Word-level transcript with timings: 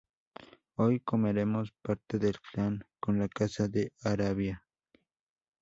Hoy 0.77 0.99
comeremos 1.01 1.73
parte 1.83 2.17
del 2.17 2.39
clan 2.39 2.83
en 3.05 3.19
la 3.19 3.27
casa 3.29 3.67
de 3.67 3.93
Arabial 4.03 4.59